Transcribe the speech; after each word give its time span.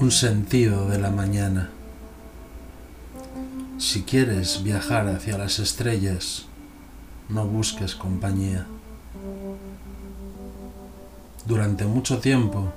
Un 0.00 0.10
sentido 0.10 0.88
de 0.88 0.98
la 0.98 1.10
mañana. 1.10 1.70
Si 3.78 4.02
quieres 4.02 4.62
viajar 4.62 5.08
hacia 5.08 5.38
las 5.38 5.58
estrellas, 5.58 6.46
no 7.28 7.46
busques 7.46 7.94
compañía. 7.94 8.66
Durante 11.46 11.86
mucho 11.86 12.18
tiempo, 12.18 12.72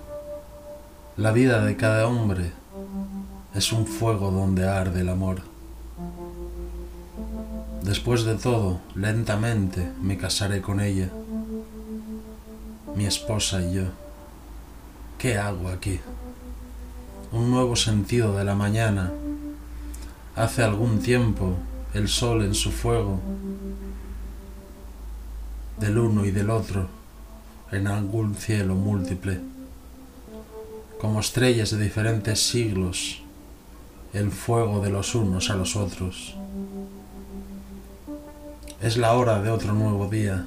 la 1.18 1.32
vida 1.32 1.64
de 1.66 1.76
cada 1.76 2.08
hombre 2.08 2.52
es 3.54 3.72
un 3.72 3.86
fuego 3.86 4.32
donde 4.32 4.68
arde 4.68 5.02
el 5.02 5.10
amor. 5.10 5.42
Después 7.84 8.24
de 8.24 8.36
todo, 8.36 8.80
lentamente 8.96 9.92
me 10.02 10.18
casaré 10.18 10.62
con 10.62 10.80
ella, 10.80 11.10
mi 12.96 13.06
esposa 13.06 13.62
y 13.62 13.76
yo. 13.76 13.84
¿Qué 15.18 15.38
hago 15.38 15.70
aquí? 15.70 16.00
Un 17.32 17.50
nuevo 17.50 17.76
sentido 17.76 18.38
de 18.38 18.44
la 18.44 18.56
mañana. 18.56 19.12
Hace 20.36 20.64
algún 20.64 21.00
tiempo 21.00 21.56
el 21.94 22.08
sol 22.08 22.44
en 22.44 22.54
su 22.54 22.72
fuego, 22.72 23.20
del 25.80 25.98
uno 25.98 26.26
y 26.26 26.32
del 26.32 26.50
otro, 26.50 26.88
en 27.72 27.88
algún 27.88 28.36
cielo 28.36 28.76
múltiple. 28.76 29.40
Como 31.00 31.20
estrellas 31.20 31.72
de 31.72 31.78
diferentes 31.78 32.48
siglos, 32.48 33.22
el 34.14 34.32
fuego 34.32 34.80
de 34.82 34.90
los 34.90 35.14
unos 35.14 35.50
a 35.50 35.56
los 35.56 35.76
otros. 35.76 36.36
Es 38.82 38.98
la 38.98 39.14
hora 39.14 39.42
de 39.42 39.52
otro 39.52 39.74
nuevo 39.74 40.08
día. 40.08 40.46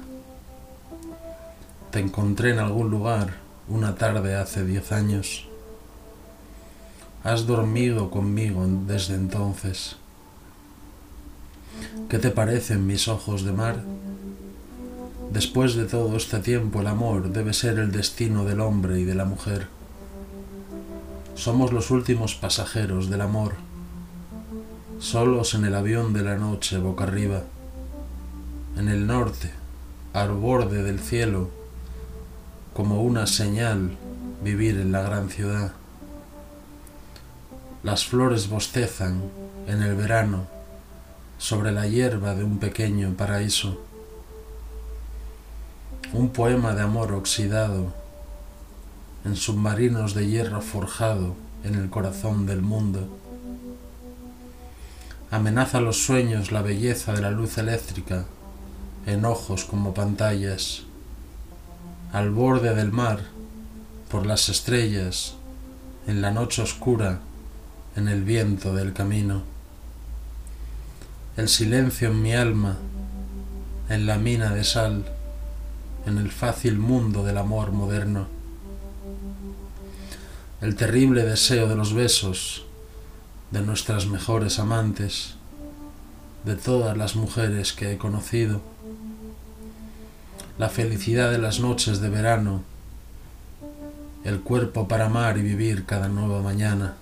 Te 1.91 1.99
encontré 1.99 2.51
en 2.51 2.59
algún 2.59 2.89
lugar 2.89 3.35
una 3.67 3.95
tarde 3.95 4.35
hace 4.35 4.65
diez 4.65 4.91
años. 4.91 5.47
Has 7.23 7.45
dormido 7.45 8.09
conmigo 8.09 8.65
desde 8.87 9.15
entonces. 9.15 9.95
¿Qué 12.09 12.19
te 12.19 12.31
parecen 12.31 12.85
mis 12.87 13.07
ojos 13.07 13.43
de 13.43 13.51
mar? 13.51 13.81
Después 15.31 15.75
de 15.75 15.85
todo 15.85 16.17
este 16.17 16.39
tiempo 16.39 16.81
el 16.81 16.87
amor 16.87 17.31
debe 17.31 17.53
ser 17.53 17.79
el 17.79 17.91
destino 17.91 18.43
del 18.43 18.59
hombre 18.59 18.99
y 18.99 19.05
de 19.05 19.15
la 19.15 19.25
mujer. 19.25 19.67
Somos 21.35 21.71
los 21.71 21.89
últimos 21.89 22.35
pasajeros 22.35 23.09
del 23.09 23.21
amor, 23.21 23.53
solos 24.99 25.53
en 25.53 25.65
el 25.65 25.75
avión 25.75 26.13
de 26.13 26.23
la 26.23 26.35
noche 26.35 26.77
boca 26.77 27.05
arriba 27.05 27.43
en 28.77 28.87
el 28.87 29.05
norte, 29.05 29.51
al 30.13 30.31
borde 30.31 30.83
del 30.83 30.99
cielo, 30.99 31.49
como 32.73 33.01
una 33.01 33.27
señal 33.27 33.97
vivir 34.43 34.79
en 34.79 34.91
la 34.91 35.01
gran 35.01 35.29
ciudad. 35.29 35.73
Las 37.83 38.05
flores 38.05 38.49
bostezan 38.49 39.21
en 39.67 39.81
el 39.81 39.95
verano 39.95 40.47
sobre 41.37 41.71
la 41.71 41.87
hierba 41.87 42.35
de 42.35 42.43
un 42.43 42.59
pequeño 42.59 43.13
paraíso. 43.17 43.90
Un 46.13 46.31
poema 46.31 46.75
de 46.75 46.81
amor 46.81 47.13
oxidado 47.13 47.93
en 49.23 49.37
submarinos 49.37 50.13
de 50.13 50.27
hierro 50.27 50.59
forjado 50.59 51.35
en 51.63 51.75
el 51.75 51.89
corazón 51.89 52.45
del 52.45 52.61
mundo. 52.61 53.07
Amenaza 55.29 55.79
los 55.79 56.03
sueños 56.03 56.51
la 56.51 56.61
belleza 56.61 57.13
de 57.13 57.21
la 57.21 57.31
luz 57.31 57.57
eléctrica 57.57 58.25
en 59.05 59.23
ojos 59.23 59.63
como 59.63 59.93
pantallas, 59.93 60.83
al 62.11 62.29
borde 62.31 62.75
del 62.75 62.91
mar, 62.91 63.21
por 64.09 64.25
las 64.25 64.49
estrellas, 64.49 65.35
en 66.07 66.21
la 66.21 66.31
noche 66.31 66.61
oscura, 66.61 67.21
en 67.95 68.09
el 68.09 68.25
viento 68.25 68.75
del 68.75 68.91
camino. 68.91 69.43
El 71.37 71.47
silencio 71.47 72.09
en 72.09 72.21
mi 72.21 72.33
alma, 72.33 72.75
en 73.87 74.05
la 74.05 74.17
mina 74.17 74.53
de 74.53 74.65
sal, 74.65 75.05
en 76.05 76.17
el 76.17 76.31
fácil 76.31 76.77
mundo 76.77 77.23
del 77.23 77.37
amor 77.37 77.71
moderno. 77.71 78.27
El 80.61 80.75
terrible 80.75 81.23
deseo 81.23 81.67
de 81.67 81.75
los 81.75 81.93
besos 81.93 82.65
de 83.51 83.61
nuestras 83.61 84.07
mejores 84.07 84.59
amantes, 84.59 85.35
de 86.45 86.55
todas 86.55 86.97
las 86.97 87.15
mujeres 87.15 87.73
que 87.73 87.91
he 87.91 87.97
conocido 87.97 88.61
la 90.57 90.69
felicidad 90.69 91.31
de 91.31 91.39
las 91.39 91.59
noches 91.59 92.01
de 92.01 92.09
verano, 92.09 92.61
el 94.23 94.41
cuerpo 94.41 94.87
para 94.87 95.07
amar 95.07 95.39
y 95.39 95.41
vivir 95.41 95.85
cada 95.85 96.07
nueva 96.07 96.41
mañana. 96.41 96.95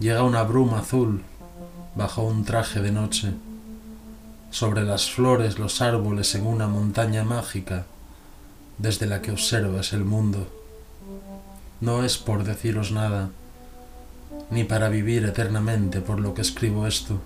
Llega 0.00 0.24
una 0.24 0.42
bruma 0.42 0.80
azul 0.80 1.22
bajo 1.94 2.22
un 2.22 2.44
traje 2.44 2.80
de 2.80 2.90
noche, 2.90 3.32
sobre 4.50 4.82
las 4.82 5.10
flores, 5.10 5.58
los 5.58 5.80
árboles 5.80 6.34
en 6.34 6.46
una 6.46 6.66
montaña 6.66 7.24
mágica 7.24 7.86
desde 8.78 9.06
la 9.06 9.22
que 9.22 9.30
observas 9.30 9.92
el 9.92 10.04
mundo. 10.04 10.48
No 11.80 12.04
es 12.04 12.18
por 12.18 12.44
deciros 12.44 12.92
nada, 12.92 13.30
ni 14.50 14.64
para 14.64 14.88
vivir 14.88 15.24
eternamente 15.24 16.00
por 16.00 16.20
lo 16.20 16.34
que 16.34 16.42
escribo 16.42 16.86
esto, 16.86 17.20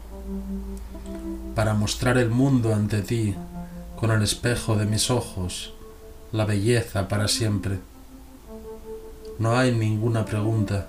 para 1.55 1.75
mostrar 1.75 2.19
el 2.19 2.31
mundo 2.31 2.75
ante 2.75 3.03
ti 3.03 3.35
con 3.97 4.11
el 4.11 4.23
espejo 4.23 4.77
de 4.77 4.87
mis 4.87 5.11
ojos, 5.11 5.73
la 6.33 6.45
belleza 6.45 7.09
para 7.09 7.29
siempre. 7.29 7.79
No 9.39 9.57
hay 9.57 9.73
ninguna 9.73 10.25
pregunta. 10.25 10.89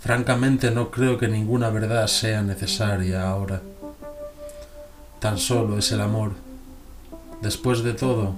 Francamente 0.00 0.70
no 0.70 0.90
creo 0.90 1.18
que 1.18 1.28
ninguna 1.28 1.70
verdad 1.70 2.06
sea 2.08 2.42
necesaria 2.42 3.28
ahora. 3.28 3.62
Tan 5.22 5.38
solo 5.38 5.78
es 5.78 5.92
el 5.92 6.00
amor. 6.00 6.32
Después 7.42 7.84
de 7.84 7.92
todo, 7.92 8.34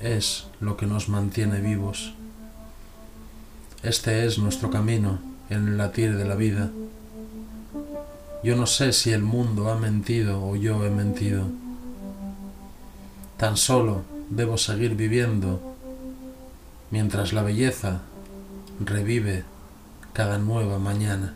es 0.00 0.48
lo 0.58 0.76
que 0.76 0.86
nos 0.86 1.08
mantiene 1.08 1.60
vivos. 1.60 2.14
Este 3.84 4.26
es 4.26 4.38
nuestro 4.38 4.72
camino 4.72 5.20
en 5.50 5.68
el 5.68 5.78
latir 5.78 6.16
de 6.16 6.24
la 6.24 6.34
vida. 6.34 6.72
Yo 8.42 8.56
no 8.56 8.66
sé 8.66 8.92
si 8.92 9.12
el 9.12 9.22
mundo 9.22 9.70
ha 9.70 9.76
mentido 9.76 10.44
o 10.44 10.56
yo 10.56 10.84
he 10.84 10.90
mentido. 10.90 11.44
Tan 13.36 13.56
solo 13.56 14.02
debo 14.30 14.58
seguir 14.58 14.96
viviendo 14.96 15.60
mientras 16.90 17.32
la 17.32 17.42
belleza 17.42 18.00
revive 18.80 19.44
cada 20.12 20.38
nueva 20.38 20.80
mañana. 20.80 21.34